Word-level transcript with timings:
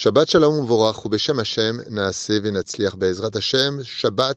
Shabbat 0.00 0.30
Shalom 0.30 0.64
Vorach 0.64 1.02
Beshem 1.08 1.40
Hashem 1.40 1.82
Naase 1.90 2.40
Venatzliach 2.40 2.96
Be'ezrat 2.96 3.34
Hashem. 3.34 3.82
Shabbat 3.82 4.36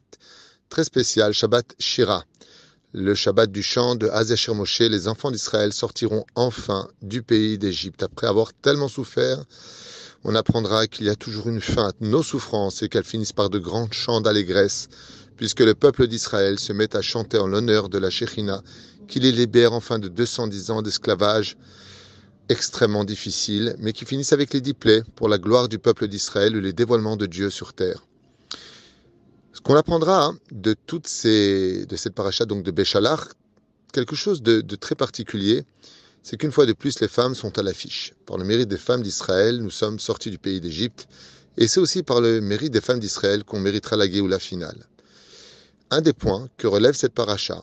très 0.68 0.82
spécial, 0.82 1.32
Shabbat 1.32 1.76
Shira. 1.78 2.24
Le 2.92 3.14
Shabbat 3.14 3.52
du 3.52 3.62
chant 3.62 3.94
de 3.94 4.08
Hazeshir 4.08 4.56
Moshe. 4.56 4.80
Les 4.80 5.06
enfants 5.06 5.30
d'Israël 5.30 5.72
sortiront 5.72 6.24
enfin 6.34 6.88
du 7.00 7.22
pays 7.22 7.58
d'Égypte. 7.58 8.02
Après 8.02 8.26
avoir 8.26 8.52
tellement 8.54 8.88
souffert, 8.88 9.44
on 10.24 10.34
apprendra 10.34 10.88
qu'il 10.88 11.06
y 11.06 11.10
a 11.10 11.14
toujours 11.14 11.48
une 11.48 11.60
fin 11.60 11.90
à 11.90 11.92
nos 12.00 12.24
souffrances 12.24 12.82
et 12.82 12.88
qu'elles 12.88 13.04
finissent 13.04 13.32
par 13.32 13.48
de 13.48 13.60
grands 13.60 13.88
chants 13.92 14.20
d'allégresse, 14.20 14.88
puisque 15.36 15.60
le 15.60 15.76
peuple 15.76 16.08
d'Israël 16.08 16.58
se 16.58 16.72
met 16.72 16.96
à 16.96 17.02
chanter 17.02 17.38
en 17.38 17.46
l'honneur 17.46 17.88
de 17.88 17.98
la 17.98 18.10
Shekhinah, 18.10 18.62
qui 19.06 19.20
les 19.20 19.30
libère 19.30 19.74
enfin 19.74 20.00
de 20.00 20.08
210 20.08 20.70
ans 20.72 20.82
d'esclavage 20.82 21.56
extrêmement 22.48 23.04
difficiles, 23.04 23.76
mais 23.78 23.92
qui 23.92 24.04
finissent 24.04 24.32
avec 24.32 24.52
les 24.52 24.60
dix 24.60 24.74
plaies 24.74 25.02
pour 25.16 25.28
la 25.28 25.38
gloire 25.38 25.68
du 25.68 25.78
peuple 25.78 26.08
d'Israël 26.08 26.56
ou 26.56 26.60
les 26.60 26.72
dévoilements 26.72 27.16
de 27.16 27.26
Dieu 27.26 27.50
sur 27.50 27.72
terre. 27.72 28.04
Ce 29.52 29.60
qu'on 29.60 29.76
apprendra 29.76 30.24
hein, 30.24 30.38
de 30.50 30.74
toutes 30.86 31.06
ces, 31.06 31.86
de 31.86 31.96
cette 31.96 32.14
paracha 32.14 32.44
donc 32.44 32.62
de 32.62 32.70
Béchalach, 32.70 33.20
quelque 33.92 34.16
chose 34.16 34.42
de, 34.42 34.60
de 34.60 34.76
très 34.76 34.94
particulier, 34.94 35.64
c'est 36.22 36.36
qu'une 36.36 36.52
fois 36.52 36.66
de 36.66 36.72
plus, 36.72 37.00
les 37.00 37.08
femmes 37.08 37.34
sont 37.34 37.58
à 37.58 37.62
l'affiche. 37.62 38.14
Par 38.26 38.38
le 38.38 38.44
mérite 38.44 38.68
des 38.68 38.78
femmes 38.78 39.02
d'Israël, 39.02 39.58
nous 39.58 39.70
sommes 39.70 39.98
sortis 39.98 40.30
du 40.30 40.38
pays 40.38 40.60
d'Égypte, 40.60 41.08
et 41.56 41.68
c'est 41.68 41.80
aussi 41.80 42.02
par 42.02 42.20
le 42.20 42.40
mérite 42.40 42.72
des 42.72 42.80
femmes 42.80 43.00
d'Israël 43.00 43.44
qu'on 43.44 43.60
méritera 43.60 43.96
la 43.96 44.10
Géoula 44.10 44.38
finale. 44.38 44.86
Un 45.90 46.00
des 46.00 46.12
points 46.12 46.48
que 46.56 46.66
relève 46.66 46.94
cette 46.94 47.12
paracha 47.12 47.62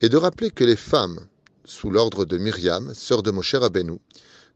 est 0.00 0.08
de 0.08 0.16
rappeler 0.16 0.50
que 0.50 0.64
les 0.64 0.76
femmes 0.76 1.18
sous 1.64 1.90
l'ordre 1.90 2.24
de 2.24 2.38
Myriam, 2.38 2.92
sœur 2.94 3.22
de 3.22 3.30
Moshe 3.30 3.54
Rabbeinu, 3.54 3.98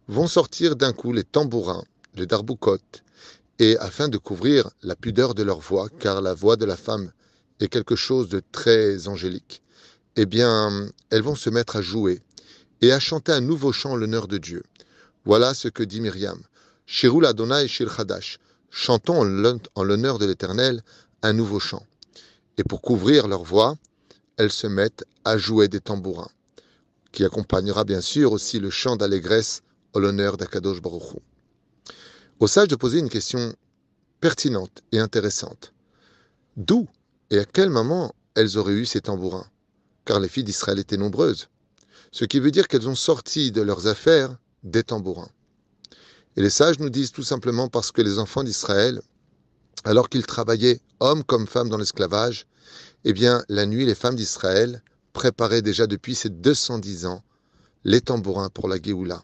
vont 0.08 0.26
sortir 0.26 0.76
d'un 0.76 0.92
coup 0.92 1.12
les 1.12 1.24
tambourins, 1.24 1.84
les 2.14 2.26
darboukot, 2.26 2.78
et 3.58 3.76
afin 3.78 4.08
de 4.08 4.18
couvrir 4.18 4.70
la 4.82 4.96
pudeur 4.96 5.34
de 5.34 5.42
leur 5.42 5.60
voix, 5.60 5.88
car 6.00 6.20
la 6.20 6.34
voix 6.34 6.56
de 6.56 6.64
la 6.64 6.76
femme 6.76 7.12
est 7.60 7.68
quelque 7.68 7.96
chose 7.96 8.28
de 8.28 8.42
très 8.52 9.08
angélique, 9.08 9.62
eh 10.16 10.26
bien, 10.26 10.88
elles 11.10 11.22
vont 11.22 11.34
se 11.34 11.50
mettre 11.50 11.76
à 11.76 11.82
jouer 11.82 12.20
et 12.82 12.92
à 12.92 13.00
chanter 13.00 13.32
un 13.32 13.40
nouveau 13.40 13.72
chant 13.72 13.92
en 13.92 13.96
l'honneur 13.96 14.28
de 14.28 14.38
Dieu. 14.38 14.62
Voilà 15.24 15.54
ce 15.54 15.68
que 15.68 15.82
dit 15.82 16.00
Myriam. 16.00 16.40
Shirul 16.86 17.26
Adonai 17.26 17.68
Shir 17.68 17.92
Chadash. 17.94 18.38
Chantons 18.70 19.20
en 19.74 19.84
l'honneur 19.84 20.18
de 20.18 20.26
l'Éternel 20.26 20.82
un 21.22 21.32
nouveau 21.32 21.58
chant. 21.58 21.84
Et 22.58 22.64
pour 22.64 22.80
couvrir 22.80 23.26
leur 23.26 23.42
voix, 23.42 23.76
elles 24.36 24.52
se 24.52 24.66
mettent 24.66 25.04
à 25.24 25.38
jouer 25.38 25.68
des 25.68 25.80
tambourins 25.80 26.30
qui 27.16 27.24
accompagnera 27.24 27.84
bien 27.84 28.02
sûr 28.02 28.32
aussi 28.32 28.60
le 28.60 28.68
chant 28.68 28.94
d'allégresse 28.94 29.62
au 29.94 30.00
l'honneur 30.00 30.36
d'Akadosh 30.36 30.82
Baruch 30.82 31.16
Au 32.40 32.46
sage 32.46 32.68
de 32.68 32.76
poser 32.76 32.98
une 32.98 33.08
question 33.08 33.54
pertinente 34.20 34.82
et 34.92 34.98
intéressante. 34.98 35.72
D'où 36.58 36.86
et 37.30 37.38
à 37.38 37.46
quel 37.46 37.70
moment 37.70 38.14
elles 38.34 38.58
auraient 38.58 38.74
eu 38.74 38.84
ces 38.84 39.00
tambourins? 39.00 39.46
Car 40.04 40.20
les 40.20 40.28
filles 40.28 40.44
d'Israël 40.44 40.78
étaient 40.78 40.98
nombreuses, 40.98 41.48
ce 42.12 42.26
qui 42.26 42.38
veut 42.38 42.50
dire 42.50 42.68
qu'elles 42.68 42.86
ont 42.86 42.94
sorti 42.94 43.50
de 43.50 43.62
leurs 43.62 43.86
affaires 43.86 44.36
des 44.62 44.82
tambourins. 44.82 45.30
Et 46.36 46.42
les 46.42 46.50
sages 46.50 46.80
nous 46.80 46.90
disent 46.90 47.12
tout 47.12 47.22
simplement 47.22 47.70
parce 47.70 47.92
que 47.92 48.02
les 48.02 48.18
enfants 48.18 48.44
d'Israël, 48.44 49.00
alors 49.84 50.10
qu'ils 50.10 50.26
travaillaient 50.26 50.80
hommes 51.00 51.24
comme 51.24 51.46
femmes 51.46 51.70
dans 51.70 51.78
l'esclavage, 51.78 52.46
eh 53.04 53.14
bien, 53.14 53.42
la 53.48 53.64
nuit, 53.64 53.86
les 53.86 53.94
femmes 53.94 54.16
d'Israël 54.16 54.82
préparaient 55.16 55.62
déjà 55.62 55.86
depuis 55.86 56.14
ces 56.14 56.28
210 56.28 57.06
ans 57.06 57.22
les 57.84 58.02
tambourins 58.02 58.50
pour 58.50 58.68
la 58.68 58.76
Géoula. 58.80 59.22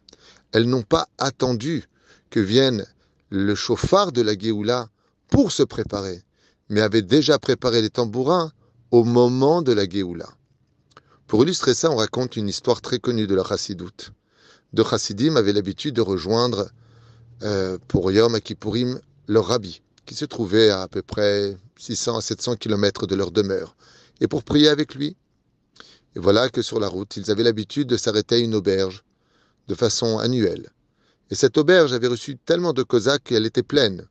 Elles 0.53 0.67
n'ont 0.67 0.83
pas 0.83 1.07
attendu 1.19 1.85
que 2.31 2.41
vienne 2.41 2.87
le 3.29 3.55
chauffard 3.55 4.11
de 4.11 4.23
la 4.23 4.37
Géoula 4.37 4.89
pour 5.29 5.53
se 5.53 5.63
préparer, 5.63 6.23
mais 6.71 6.81
avaient 6.81 7.03
déjà 7.03 7.39
préparé 7.39 7.83
les 7.83 7.91
tambourins 7.91 8.53
au 8.91 9.05
moment 9.05 9.61
de 9.61 9.73
la 9.73 9.87
Géoula. 9.87 10.31
Pour 11.27 11.43
illustrer 11.43 11.75
ça, 11.75 11.91
on 11.91 11.97
raconte 11.97 12.37
une 12.37 12.49
histoire 12.49 12.81
très 12.81 12.99
connue 12.99 13.27
de 13.27 13.35
la 13.35 13.45
Chassidoute. 13.45 14.13
De 14.73 14.83
Chassidim 14.83 15.37
avait 15.37 15.53
l'habitude 15.53 15.95
de 15.95 16.01
rejoindre 16.01 16.71
euh, 17.43 17.77
pour 17.87 18.11
Yom 18.11 18.41
Kippourim 18.41 18.99
leur 19.29 19.47
rabbi, 19.47 19.83
qui 20.07 20.15
se 20.15 20.25
trouvait 20.25 20.71
à 20.71 20.81
à 20.81 20.89
peu 20.89 21.03
près 21.03 21.55
600 21.77 22.17
à 22.17 22.23
700 22.23 22.57
kilomètres 22.57 23.07
de 23.07 23.15
leur 23.15 23.31
demeure, 23.31 23.77
et 24.23 24.27
pour 24.27 24.43
prier 24.43 24.69
avec 24.69 24.95
lui. 24.95 25.17
Et 26.15 26.21
voilà 26.21 26.49
que 26.51 26.63
sur 26.63 26.79
la 26.79 26.89
route, 26.89 27.17
ils 27.17 27.31
avaient 27.31 27.43
l'habitude 27.43 27.89
de 27.89 27.97
s'arrêter 27.97 28.37
à 28.37 28.39
une 28.39 28.55
auberge 28.55 29.03
de 29.69 29.75
façon 29.75 30.19
annuelle. 30.19 30.71
Et 31.31 31.35
cette 31.35 31.57
auberge 31.57 31.93
avait 31.93 32.09
reçu 32.09 32.37
tellement 32.37 32.75
de 32.75 32.83
Cosaques 32.83 33.25
qu'elle 33.25 33.47
était 33.47 33.63
pleine. 33.63 34.07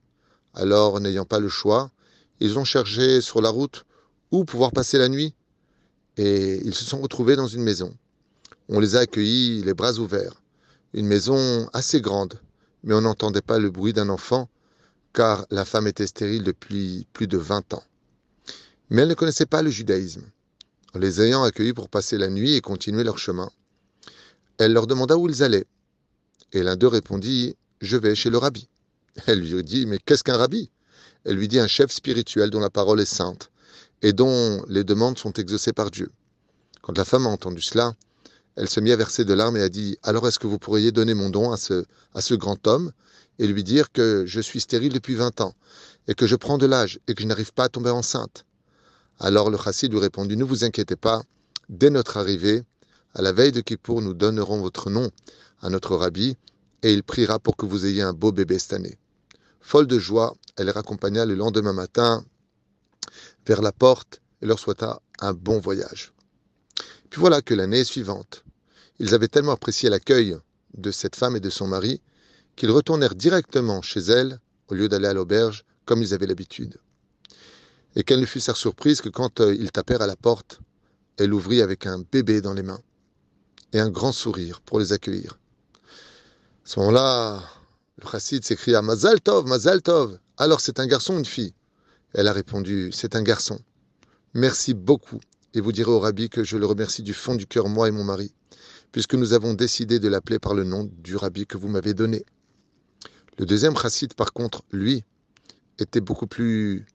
Alors, 0.56 1.00
n'ayant 1.00 1.25
pas 1.25 1.40
le 1.40 1.50
choix, 1.50 1.91
ils 2.40 2.57
ont 2.57 2.63
cherché 2.63 3.22
sur 3.22 3.41
la 3.41 3.50
route 3.50 3.85
où 4.31 4.44
pouvoir 4.45 4.72
passer 4.72 4.97
la 4.97 5.09
nuit. 5.09 5.35
Et 6.17 6.59
ils 6.66 6.73
se 6.73 6.84
sont 6.84 7.00
retrouvés 7.00 7.35
dans 7.35 7.47
une 7.47 7.63
maison. 7.63 7.95
On 8.67 8.79
les 8.79 8.95
a 8.95 9.01
accueillis 9.01 9.61
les 9.63 9.73
bras 9.73 9.94
ouverts. 9.94 10.41
Une 10.94 11.06
maison 11.06 11.69
assez 11.73 12.01
grande, 12.01 12.40
mais 12.84 12.95
on 12.95 13.01
n'entendait 13.01 13.41
pas 13.41 13.59
le 13.59 13.69
bruit 13.69 13.94
d'un 13.94 14.09
enfant, 14.09 14.50
car 15.13 15.45
la 15.51 15.66
femme 15.66 15.88
était 15.88 16.07
stérile 16.07 16.44
depuis 16.44 17.06
plus 17.13 17.28
de 17.28 17.38
20 17.38 17.75
ans. 17.75 17.84
Mais 18.90 19.03
elle 19.03 19.09
ne 19.09 19.13
connaissait 19.13 19.45
pas 19.45 19.61
le 19.61 19.69
judaïsme 19.69 20.23
les 20.96 21.22
ayant 21.22 21.44
accueillis 21.44 21.74
pour 21.74 21.90
passer 21.90 22.18
la 22.18 22.29
nuit 22.29 22.56
et 22.56 22.62
continuer 22.62 23.03
leur 23.03 23.18
chemin. 23.18 23.50
Elle 24.57 24.74
leur 24.74 24.88
demanda 24.88 25.18
où 25.18 25.29
ils 25.29 25.44
allaient. 25.44 25.66
Et 26.53 26.63
l'un 26.63 26.75
d'eux 26.75 26.88
répondit 26.88 27.56
Je 27.81 27.97
vais 27.97 28.16
chez 28.16 28.29
le 28.29 28.38
rabbi. 28.38 28.68
Elle 29.25 29.40
lui 29.40 29.63
dit 29.63 29.85
Mais 29.85 29.97
qu'est-ce 30.00 30.24
qu'un 30.24 30.38
rabbi? 30.38 30.69
Elle 31.24 31.35
lui 31.35 31.47
dit 31.47 31.59
Un 31.59 31.68
chef 31.68 31.91
spirituel 31.91 32.50
dont 32.50 32.59
la 32.59 32.69
parole 32.69 33.00
est 33.00 33.06
sainte 33.06 33.50
et 34.02 34.13
dont 34.13 34.63
les 34.68 34.84
demandes 34.84 35.18
sont 35.18 35.34
exaucées 35.34 35.74
par 35.74 35.91
Dieu. 35.91 36.12
Quand 36.81 36.97
la 36.97 37.06
femme 37.06 37.28
a 37.28 37.29
entendu 37.29 37.62
cela, 37.62 37.94
elle 38.56 38.68
se 38.68 38.79
mit 38.79 38.91
à 38.91 38.96
verser 38.96 39.23
de 39.23 39.34
larmes 39.34 39.58
et 39.58 39.62
a 39.62 39.69
dit 39.69 39.97
Alors 40.03 40.28
est-ce 40.28 40.40
que 40.40 40.47
vous 40.47 40.59
pourriez 40.59 40.91
donner 40.91 41.13
mon 41.13 41.29
don 41.29 41.52
à 41.52 41.58
ce, 41.58 41.85
à 42.13 42.22
ce 42.22 42.34
grand 42.34 42.68
homme? 42.68 42.91
Et 43.40 43.47
lui 43.47 43.63
dire 43.63 43.91
que 43.91 44.25
je 44.28 44.41
suis 44.41 44.59
stérile 44.59 44.94
depuis 44.94 45.16
20 45.16 45.41
ans 45.41 45.56
et 46.08 46.13
que 46.13 46.28
je 46.28 46.35
prends 46.35 46.58
de 46.58 46.66
l'âge 46.66 47.00
et 47.08 47.16
que 47.16 47.23
je 47.23 47.28
n'arrive 47.28 47.53
pas 47.53 47.63
à 47.63 47.69
tomber 47.69 47.90
enceinte 47.90 48.46
alors 49.21 49.51
le 49.51 49.57
chassid 49.57 49.91
lui 49.91 49.99
répondit 49.99 50.35
Ne 50.35 50.43
vous 50.43 50.63
inquiétez 50.63 50.95
pas, 50.95 51.21
dès 51.69 51.91
notre 51.91 52.17
arrivée, 52.17 52.63
à 53.13 53.21
la 53.21 53.31
veille 53.31 53.51
de 53.51 53.61
Kippour, 53.61 54.01
nous 54.01 54.15
donnerons 54.15 54.59
votre 54.59 54.89
nom 54.89 55.11
à 55.61 55.69
notre 55.69 55.95
rabbi 55.95 56.37
et 56.81 56.91
il 56.91 57.03
priera 57.03 57.37
pour 57.37 57.55
que 57.55 57.67
vous 57.67 57.85
ayez 57.85 58.01
un 58.01 58.13
beau 58.13 58.31
bébé 58.31 58.57
cette 58.57 58.73
année. 58.73 58.97
Folle 59.59 59.85
de 59.85 59.99
joie, 59.99 60.35
elle 60.57 60.65
les 60.65 60.71
raccompagna 60.71 61.25
le 61.25 61.35
lendemain 61.35 61.71
matin 61.71 62.25
vers 63.45 63.61
la 63.61 63.71
porte 63.71 64.21
et 64.41 64.47
leur 64.47 64.57
souhaita 64.57 64.99
un 65.19 65.33
bon 65.33 65.59
voyage. 65.59 66.13
Puis 67.11 67.19
voilà 67.19 67.43
que 67.43 67.53
l'année 67.53 67.83
suivante, 67.83 68.43
ils 68.97 69.13
avaient 69.13 69.27
tellement 69.27 69.51
apprécié 69.51 69.89
l'accueil 69.89 70.35
de 70.75 70.89
cette 70.89 71.15
femme 71.15 71.35
et 71.35 71.39
de 71.39 71.51
son 71.51 71.67
mari 71.67 72.01
qu'ils 72.55 72.71
retournèrent 72.71 73.15
directement 73.15 73.83
chez 73.83 73.99
elle 73.99 74.39
au 74.67 74.73
lieu 74.73 74.89
d'aller 74.89 75.07
à 75.07 75.13
l'auberge 75.13 75.63
comme 75.85 76.01
ils 76.01 76.15
avaient 76.15 76.27
l'habitude 76.27 76.79
et 77.96 78.03
quelle 78.03 78.22
ne 78.22 78.25
fut 78.25 78.40
sa 78.40 78.56
surprise 78.56 79.02
que 79.02 79.09
quand 79.09 79.41
euh, 79.41 79.53
ils 79.53 79.72
tapèrent 79.72 80.02
à 80.02 80.07
la 80.07 80.16
porte, 80.16 80.59
elle 81.18 81.34
ouvrit 81.34 81.62
avec 81.62 81.85
un 81.85 82.03
bébé 82.12 82.41
dans 82.41 82.53
les 82.53 82.63
mains 82.63 82.81
et 83.74 83.79
un 83.79 83.90
grand 83.90 84.12
sourire 84.12 84.62
pour 84.62 84.79
les 84.79 84.94
accueillir. 84.94 85.40
À 85.84 86.66
ce 86.66 86.79
moment-là, 86.79 87.44
le 88.02 88.09
chassid 88.09 88.44
s'écria 88.44 88.81
Mazal 88.81 89.22
Tov, 89.22 89.46
Mazal 89.47 89.81
Tov. 89.81 90.18
Alors 90.38 90.62
c'est 90.62 90.79
un 90.79 90.88
garçon 90.88 91.16
ou 91.16 91.19
une 91.19 91.25
fille? 91.25 91.53
Elle 92.13 92.28
a 92.28 92.34
répondu 92.34 92.91
C'est 92.91 93.16
un 93.16 93.24
garçon. 93.24 93.59
Merci 94.34 94.73
beaucoup. 94.73 95.19
Et 95.53 95.62
vous 95.62 95.72
direz 95.72 95.91
au 95.91 96.00
rabbi 96.00 96.29
que 96.29 96.44
je 96.44 96.58
le 96.58 96.66
remercie 96.66 97.03
du 97.03 97.13
fond 97.13 97.35
du 97.35 97.46
cœur, 97.46 97.68
moi 97.68 97.90
et 97.90 97.91
mon 97.91 98.06
mari, 98.06 98.34
puisque 98.91 99.16
nous 99.16 99.34
avons 99.34 99.53
décidé 99.53 100.00
de 100.00 100.08
l'appeler 100.08 100.40
par 100.40 100.53
le 100.53 100.63
nom 100.63 100.90
du 101.00 101.18
rabbi 101.18 101.46
que 101.46 101.58
vous 101.58 101.68
m'avez 101.68 101.94
donné. 101.94 102.25
Le 103.38 103.46
deuxième 103.46 103.78
chassid, 103.78 104.13
par 104.13 104.31
contre, 104.31 104.63
lui, 104.72 105.03
était 105.78 105.99
beaucoup 105.99 106.28
plus 106.28 106.85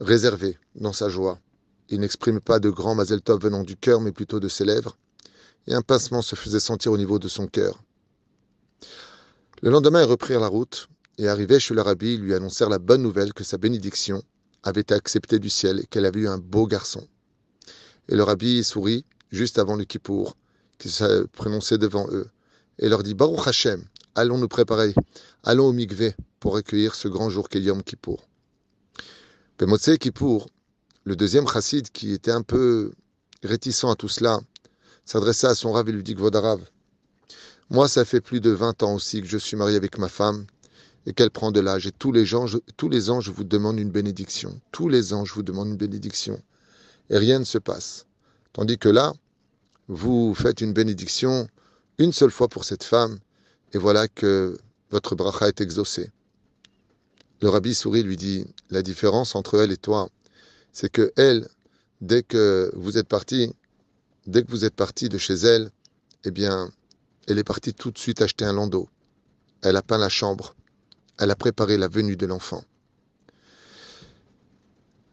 réservé 0.00 0.58
dans 0.74 0.92
sa 0.92 1.08
joie. 1.08 1.38
Il 1.90 2.00
n'exprime 2.00 2.40
pas 2.40 2.58
de 2.58 2.70
grand 2.70 2.94
Mazel 2.94 3.20
Tov 3.20 3.42
venant 3.42 3.62
du 3.62 3.76
cœur, 3.76 4.00
mais 4.00 4.12
plutôt 4.12 4.40
de 4.40 4.48
ses 4.48 4.64
lèvres, 4.64 4.96
et 5.66 5.74
un 5.74 5.82
pincement 5.82 6.22
se 6.22 6.36
faisait 6.36 6.60
sentir 6.60 6.92
au 6.92 6.96
niveau 6.96 7.18
de 7.18 7.28
son 7.28 7.46
cœur. 7.46 7.82
Le 9.62 9.70
lendemain, 9.70 10.02
ils 10.02 10.08
reprirent 10.08 10.40
la 10.40 10.48
route, 10.48 10.88
et 11.18 11.28
arrivés 11.28 11.60
chez 11.60 11.74
le 11.74 11.82
rabbi, 11.82 12.14
ils 12.14 12.20
lui 12.20 12.34
annoncèrent 12.34 12.70
la 12.70 12.78
bonne 12.78 13.02
nouvelle 13.02 13.34
que 13.34 13.44
sa 13.44 13.58
bénédiction 13.58 14.22
avait 14.62 14.80
été 14.80 14.94
acceptée 14.94 15.38
du 15.38 15.50
ciel 15.50 15.80
et 15.80 15.86
qu'elle 15.86 16.06
avait 16.06 16.20
eu 16.20 16.28
un 16.28 16.38
beau 16.38 16.66
garçon. 16.66 17.06
Et 18.08 18.16
le 18.16 18.22
rabbi 18.22 18.64
sourit 18.64 19.04
juste 19.30 19.58
avant 19.58 19.76
le 19.76 19.84
Kippour, 19.84 20.36
qui 20.78 20.88
se 20.88 21.24
prononçait 21.26 21.78
devant 21.78 22.06
eux, 22.10 22.28
et 22.78 22.88
leur 22.88 23.02
dit 23.02 23.14
Baruch 23.14 23.46
Hashem, 23.46 23.84
allons 24.14 24.38
nous 24.38 24.48
préparer, 24.48 24.94
allons 25.44 25.66
au 25.66 25.72
Mikvé 25.72 26.14
pour 26.40 26.56
accueillir 26.56 26.94
ce 26.94 27.08
grand 27.08 27.28
jour 27.28 27.50
qu'est 27.50 27.60
Yom 27.60 27.82
Kippour. 27.82 28.29
Bemotsei 29.60 29.98
Kippour, 29.98 30.48
le 31.04 31.16
deuxième 31.16 31.46
chassid 31.46 31.90
qui 31.90 32.14
était 32.14 32.30
un 32.30 32.40
peu 32.40 32.92
réticent 33.42 33.84
à 33.84 33.94
tout 33.94 34.08
cela, 34.08 34.40
s'adressa 35.04 35.50
à 35.50 35.54
son 35.54 35.72
rave 35.72 35.90
et 35.90 35.92
lui 35.92 36.02
dit 36.02 36.14
Vodarav, 36.14 36.62
moi 37.68 37.86
ça 37.86 38.06
fait 38.06 38.22
plus 38.22 38.40
de 38.40 38.52
20 38.52 38.82
ans 38.82 38.94
aussi 38.94 39.20
que 39.20 39.28
je 39.28 39.36
suis 39.36 39.58
marié 39.58 39.76
avec 39.76 39.98
ma 39.98 40.08
femme 40.08 40.46
et 41.04 41.12
qu'elle 41.12 41.30
prend 41.30 41.52
de 41.52 41.60
l'âge. 41.60 41.86
Et 41.86 41.92
tous 41.92 42.10
les, 42.10 42.34
anges, 42.34 42.58
tous 42.78 42.88
les 42.88 43.10
anges 43.10 43.28
vous 43.28 43.44
demandent 43.44 43.78
une 43.78 43.90
bénédiction. 43.90 44.58
Tous 44.72 44.88
les 44.88 45.12
anges 45.12 45.34
vous 45.34 45.42
demandent 45.42 45.68
une 45.68 45.76
bénédiction. 45.76 46.40
Et 47.10 47.18
rien 47.18 47.38
ne 47.38 47.44
se 47.44 47.58
passe. 47.58 48.06
Tandis 48.54 48.78
que 48.78 48.88
là, 48.88 49.12
vous 49.88 50.34
faites 50.34 50.62
une 50.62 50.72
bénédiction 50.72 51.48
une 51.98 52.14
seule 52.14 52.30
fois 52.30 52.48
pour 52.48 52.64
cette 52.64 52.82
femme, 52.82 53.18
et 53.74 53.78
voilà 53.78 54.08
que 54.08 54.56
votre 54.88 55.14
bracha 55.16 55.48
est 55.48 55.60
exaucé. 55.60 56.10
Le 57.42 57.48
rabbi 57.48 57.74
sourit, 57.74 58.02
lui 58.02 58.16
dit, 58.16 58.46
la 58.68 58.82
différence 58.82 59.34
entre 59.34 59.60
elle 59.60 59.72
et 59.72 59.78
toi, 59.78 60.10
c'est 60.72 60.90
que 60.90 61.12
elle, 61.16 61.48
dès 62.00 62.22
que 62.22 62.70
vous 62.74 62.98
êtes 62.98 63.08
parti, 63.08 63.54
dès 64.26 64.42
que 64.42 64.50
vous 64.50 64.64
êtes 64.64 64.74
parti 64.74 65.08
de 65.08 65.16
chez 65.16 65.34
elle, 65.34 65.70
eh 66.24 66.30
bien, 66.30 66.70
elle 67.26 67.38
est 67.38 67.44
partie 67.44 67.72
tout 67.72 67.90
de 67.90 67.98
suite 67.98 68.20
acheter 68.20 68.44
un 68.44 68.52
landau. 68.52 68.88
Elle 69.62 69.76
a 69.76 69.82
peint 69.82 69.98
la 69.98 70.08
chambre. 70.08 70.54
Elle 71.18 71.30
a 71.30 71.36
préparé 71.36 71.78
la 71.78 71.88
venue 71.88 72.16
de 72.16 72.26
l'enfant. 72.26 72.62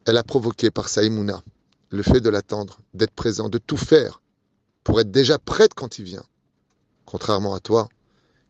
Elle 0.06 0.18
a 0.18 0.24
provoqué 0.24 0.72
par 0.72 0.90
sa 0.90 1.02
le 1.90 2.04
fait 2.04 2.20
de 2.20 2.30
l'attendre, 2.30 2.80
d'être 2.94 3.14
présent, 3.14 3.50
de 3.50 3.58
tout 3.58 3.78
faire 3.78 4.22
pour 4.84 5.00
être 5.00 5.12
déjà 5.12 5.40
prête 5.40 5.74
quand 5.74 6.00
il 6.00 6.06
vient. 6.06 6.26
Contrairement 7.06 7.54
à 7.54 7.60
toi, 7.62 7.88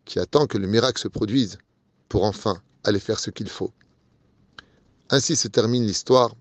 qui 0.06 0.20
attend 0.20 0.48
que 0.48 0.58
le 0.58 0.68
miracle 0.68 1.02
se 1.02 1.08
produise 1.08 1.58
pour 2.10 2.24
enfin 2.24 2.62
aller 2.88 3.00
faire 3.00 3.20
ce 3.20 3.30
qu'il 3.30 3.50
faut. 3.50 3.72
Ainsi 5.10 5.36
se 5.36 5.48
termine 5.48 5.86
l'histoire 5.86 6.34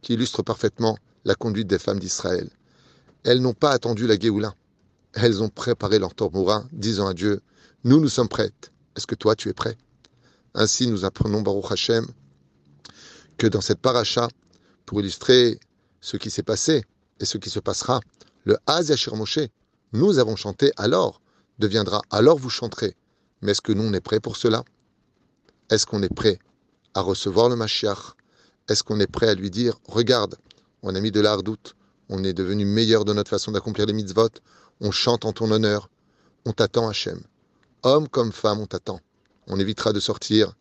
qui 0.00 0.14
illustre 0.14 0.42
parfaitement 0.42 0.96
la 1.24 1.34
conduite 1.34 1.68
des 1.68 1.78
femmes 1.78 2.00
d'Israël. 2.00 2.50
Elles 3.24 3.40
n'ont 3.40 3.54
pas 3.54 3.70
attendu 3.70 4.06
la 4.06 4.18
Géoula. 4.18 4.54
Elles 5.14 5.42
ont 5.42 5.48
préparé 5.48 5.98
leur 5.98 6.14
tambourin, 6.14 6.66
disant 6.72 7.06
à 7.06 7.14
Dieu 7.14 7.40
Nous, 7.84 8.00
nous 8.00 8.08
sommes 8.08 8.28
prêtes. 8.28 8.72
Est-ce 8.96 9.06
que 9.06 9.14
toi, 9.14 9.36
tu 9.36 9.48
es 9.48 9.52
prêt? 9.52 9.76
Ainsi, 10.54 10.86
nous 10.86 11.04
apprenons, 11.04 11.42
Baruch 11.42 11.70
Hashem, 11.70 12.06
que 13.38 13.46
dans 13.46 13.60
cette 13.60 13.80
paracha, 13.80 14.28
pour 14.86 15.00
illustrer 15.00 15.60
ce 16.00 16.16
qui 16.16 16.30
s'est 16.30 16.42
passé 16.42 16.82
et 17.20 17.24
ce 17.24 17.38
qui 17.38 17.50
se 17.50 17.60
passera, 17.60 18.00
le 18.44 18.58
Az 18.66 18.88
Yashir 18.88 19.14
Moshe, 19.14 19.38
nous 19.92 20.18
avons 20.18 20.36
chanté 20.36 20.72
alors, 20.76 21.20
deviendra 21.58 22.02
alors 22.10 22.38
vous 22.38 22.50
chanterez. 22.50 22.96
Mais 23.40 23.52
est-ce 23.52 23.60
que 23.60 23.72
nous, 23.72 23.84
on 23.84 23.92
est 23.92 24.00
prêts 24.00 24.20
pour 24.20 24.36
cela? 24.36 24.64
Est-ce 25.72 25.86
qu'on 25.86 26.02
est 26.02 26.14
prêt 26.14 26.38
à 26.92 27.00
recevoir 27.00 27.48
le 27.48 27.56
Mashiach? 27.56 28.12
Est-ce 28.68 28.82
qu'on 28.82 29.00
est 29.00 29.10
prêt 29.10 29.30
à 29.30 29.34
lui 29.34 29.50
dire 29.50 29.78
Regarde, 29.88 30.36
on 30.82 30.94
a 30.94 31.00
mis 31.00 31.10
de 31.10 31.18
l'ardoute, 31.18 31.76
on 32.10 32.22
est 32.24 32.34
devenu 32.34 32.66
meilleur 32.66 33.06
de 33.06 33.14
notre 33.14 33.30
façon 33.30 33.52
d'accomplir 33.52 33.86
les 33.86 33.94
mitzvot, 33.94 34.28
on 34.82 34.90
chante 34.90 35.24
en 35.24 35.32
ton 35.32 35.50
honneur, 35.50 35.88
on 36.44 36.52
t'attend 36.52 36.90
Hachem. 36.90 37.22
Homme 37.84 38.06
comme 38.06 38.32
femme, 38.32 38.60
on 38.60 38.66
t'attend. 38.66 39.00
On 39.46 39.58
évitera 39.58 39.94
de 39.94 40.00
sortir 40.00 40.52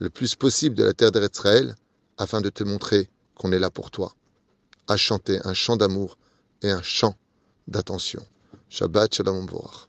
le 0.00 0.10
plus 0.10 0.34
possible 0.34 0.74
de 0.74 0.82
la 0.82 0.92
terre 0.92 1.12
d'Israël 1.12 1.76
afin 2.16 2.40
de 2.40 2.50
te 2.50 2.64
montrer 2.64 3.08
qu'on 3.36 3.52
est 3.52 3.60
là 3.60 3.70
pour 3.70 3.92
toi. 3.92 4.12
À 4.88 4.96
chanter 4.96 5.38
un 5.44 5.54
chant 5.54 5.76
d'amour 5.76 6.18
et 6.62 6.72
un 6.72 6.82
chant 6.82 7.14
d'attention. 7.68 8.26
Shabbat 8.70 9.14
Shalom 9.14 9.46
Vorach. 9.46 9.86